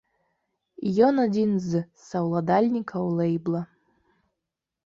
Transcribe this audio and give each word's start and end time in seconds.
Ён 1.07 1.19
адзін 1.25 1.51
з 1.69 1.83
саўладальнікаў 2.09 3.03
лэйбла. 3.21 3.61